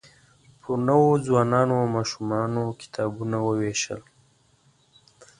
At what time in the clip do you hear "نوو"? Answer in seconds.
0.87-1.11